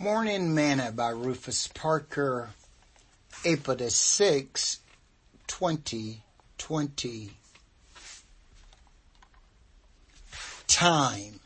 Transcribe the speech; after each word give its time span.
Morning 0.00 0.54
Manna 0.54 0.92
by 0.92 1.08
Rufus 1.08 1.66
Parker, 1.66 2.50
April 3.44 3.76
the 3.76 3.86
6th, 3.86 4.78
2020. 5.48 7.30
Time. 10.68 11.40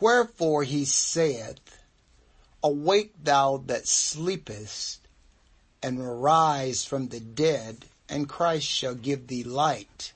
Wherefore 0.00 0.64
he 0.64 0.84
saith, 0.84 1.78
Awake 2.64 3.14
thou 3.22 3.58
that 3.66 3.86
sleepest, 3.86 4.98
and 5.80 6.00
arise 6.00 6.84
from 6.84 7.10
the 7.10 7.20
dead, 7.20 7.84
and 8.08 8.28
Christ 8.28 8.66
shall 8.66 8.96
give 8.96 9.28
thee 9.28 9.44
light. 9.44 10.12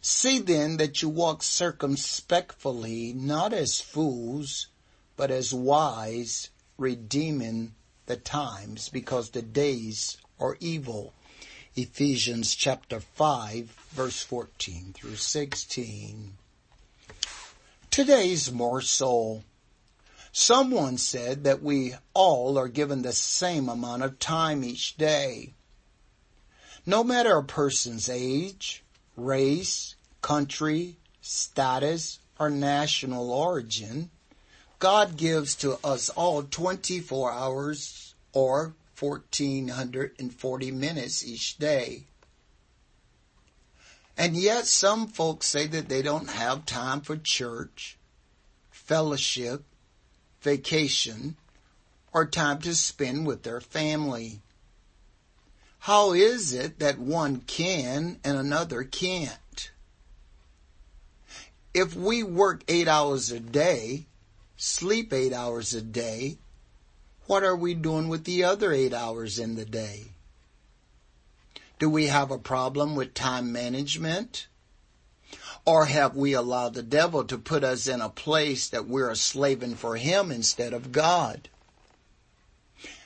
See 0.00 0.38
then 0.38 0.78
that 0.78 1.02
you 1.02 1.10
walk 1.10 1.42
circumspectly, 1.42 3.12
not 3.12 3.52
as 3.52 3.82
fools, 3.82 4.68
but 5.16 5.30
as 5.30 5.52
wise, 5.52 6.50
redeeming 6.78 7.74
the 8.06 8.16
times, 8.16 8.88
because 8.88 9.30
the 9.30 9.42
days 9.42 10.16
are 10.40 10.56
evil. 10.60 11.12
Ephesians 11.74 12.54
chapter 12.54 13.00
5, 13.00 13.70
verse 13.92 14.22
14 14.22 14.92
through 14.94 15.16
16. 15.16 16.34
Today's 17.90 18.50
morsel. 18.50 19.44
Someone 20.32 20.96
said 20.96 21.44
that 21.44 21.62
we 21.62 21.94
all 22.14 22.58
are 22.58 22.68
given 22.68 23.02
the 23.02 23.12
same 23.12 23.68
amount 23.68 24.02
of 24.02 24.18
time 24.18 24.64
each 24.64 24.96
day. 24.96 25.54
No 26.84 27.04
matter 27.04 27.36
a 27.36 27.44
person's 27.44 28.08
age, 28.08 28.82
race, 29.16 29.94
country, 30.20 30.96
status, 31.20 32.18
or 32.38 32.50
national 32.50 33.30
origin, 33.30 34.10
God 34.82 35.16
gives 35.16 35.54
to 35.58 35.78
us 35.84 36.08
all 36.08 36.42
24 36.42 37.30
hours 37.30 38.16
or 38.32 38.74
1440 38.98 40.70
minutes 40.72 41.24
each 41.24 41.56
day. 41.56 42.02
And 44.18 44.36
yet 44.36 44.66
some 44.66 45.06
folks 45.06 45.46
say 45.46 45.68
that 45.68 45.88
they 45.88 46.02
don't 46.02 46.30
have 46.30 46.66
time 46.66 47.00
for 47.00 47.16
church, 47.16 47.96
fellowship, 48.72 49.62
vacation, 50.40 51.36
or 52.12 52.26
time 52.26 52.58
to 52.62 52.74
spend 52.74 53.24
with 53.24 53.44
their 53.44 53.60
family. 53.60 54.40
How 55.78 56.12
is 56.12 56.52
it 56.52 56.80
that 56.80 56.98
one 56.98 57.42
can 57.42 58.18
and 58.24 58.36
another 58.36 58.82
can't? 58.82 59.70
If 61.72 61.94
we 61.94 62.24
work 62.24 62.64
eight 62.66 62.88
hours 62.88 63.30
a 63.30 63.38
day, 63.38 64.06
sleep 64.64 65.12
eight 65.12 65.32
hours 65.32 65.74
a 65.74 65.82
day, 65.82 66.38
what 67.26 67.42
are 67.42 67.56
we 67.56 67.74
doing 67.74 68.08
with 68.08 68.22
the 68.22 68.44
other 68.44 68.72
eight 68.72 68.94
hours 68.94 69.36
in 69.36 69.56
the 69.56 69.64
day? 69.64 70.04
Do 71.80 71.90
we 71.90 72.06
have 72.06 72.30
a 72.30 72.38
problem 72.38 72.94
with 72.94 73.12
time 73.12 73.50
management? 73.50 74.46
Or 75.64 75.86
have 75.86 76.14
we 76.14 76.32
allowed 76.32 76.74
the 76.74 76.82
devil 76.84 77.24
to 77.24 77.38
put 77.38 77.64
us 77.64 77.88
in 77.88 78.00
a 78.00 78.08
place 78.08 78.68
that 78.68 78.86
we're 78.86 79.10
a 79.10 79.16
slaving 79.16 79.74
for 79.74 79.96
him 79.96 80.30
instead 80.30 80.72
of 80.72 80.92
God? 80.92 81.48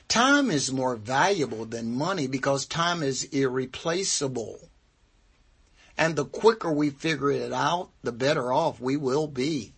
Time 0.07 0.51
is 0.51 0.71
more 0.71 0.95
valuable 0.95 1.65
than 1.65 1.97
money 1.97 2.27
because 2.27 2.67
time 2.67 3.01
is 3.01 3.23
irreplaceable. 3.23 4.69
And 5.97 6.15
the 6.15 6.25
quicker 6.25 6.71
we 6.71 6.91
figure 6.91 7.31
it 7.31 7.51
out, 7.51 7.89
the 8.03 8.11
better 8.11 8.53
off 8.53 8.79
we 8.79 8.95
will 8.95 9.25
be. 9.25 9.73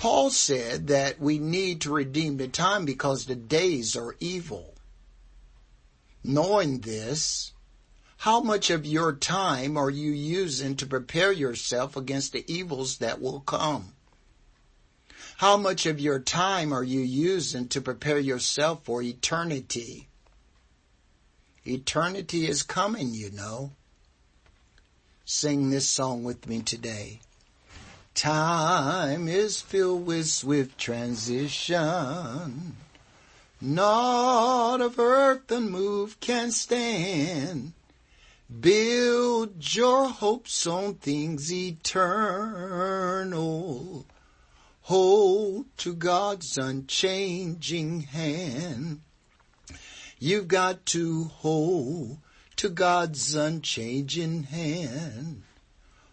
Paul 0.00 0.30
said 0.30 0.86
that 0.86 1.20
we 1.20 1.38
need 1.38 1.82
to 1.82 1.92
redeem 1.92 2.38
the 2.38 2.48
time 2.48 2.86
because 2.86 3.26
the 3.26 3.34
days 3.34 3.94
are 3.94 4.16
evil. 4.18 4.74
Knowing 6.24 6.80
this, 6.80 7.52
how 8.16 8.40
much 8.40 8.70
of 8.70 8.86
your 8.86 9.12
time 9.14 9.76
are 9.76 9.90
you 9.90 10.10
using 10.10 10.74
to 10.76 10.86
prepare 10.86 11.32
yourself 11.32 11.98
against 11.98 12.32
the 12.32 12.50
evils 12.50 12.96
that 12.96 13.20
will 13.20 13.40
come? 13.40 13.92
How 15.36 15.58
much 15.58 15.84
of 15.84 16.00
your 16.00 16.18
time 16.18 16.72
are 16.72 16.82
you 16.82 17.00
using 17.00 17.68
to 17.68 17.82
prepare 17.82 18.18
yourself 18.18 18.82
for 18.84 19.02
eternity? 19.02 20.08
Eternity 21.66 22.48
is 22.48 22.62
coming, 22.62 23.12
you 23.12 23.30
know. 23.32 23.72
Sing 25.26 25.68
this 25.68 25.86
song 25.86 26.24
with 26.24 26.48
me 26.48 26.62
today. 26.62 27.20
Time 28.20 29.28
is 29.28 29.62
filled 29.62 30.04
with 30.04 30.28
swift 30.28 30.76
transition. 30.76 31.78
Not 33.62 34.82
of 34.82 34.98
earth 34.98 35.50
unmoved 35.50 36.20
can 36.20 36.52
stand. 36.52 37.72
Build 38.60 39.74
your 39.74 40.10
hopes 40.10 40.66
on 40.66 40.96
things 40.96 41.50
eternal. 41.50 42.04
Hold 44.82 45.64
to 45.78 45.94
God's 45.94 46.58
unchanging 46.58 48.00
hand. 48.02 49.00
You've 50.18 50.48
got 50.48 50.84
to 50.86 51.24
hold 51.24 52.18
to 52.56 52.68
God's 52.68 53.34
unchanging 53.34 54.42
hand. 54.42 55.44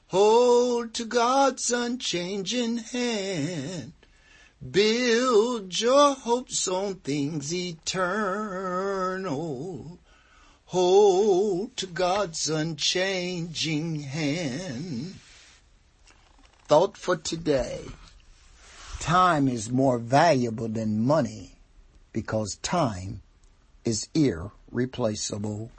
Hold 0.10 0.94
to 0.94 1.04
God's 1.04 1.70
unchanging 1.70 2.78
hand. 2.78 3.92
Build 4.72 5.78
your 5.80 6.16
hopes 6.16 6.66
on 6.68 6.96
things 6.96 7.54
eternal. 7.54 8.08
Hold 10.68 11.76
to 11.78 11.88
God's 11.88 12.50
unchanging 12.50 14.00
hand. 14.02 15.16
Thought 16.68 16.96
for 16.98 17.18
today. 17.18 17.82
Time 19.00 19.50
is 19.50 19.70
more 19.70 20.00
valuable 20.00 20.70
than 20.70 21.06
money 21.06 21.60
because 22.14 22.58
time 22.62 23.22
is 23.84 24.08
irreplaceable. 24.14 25.70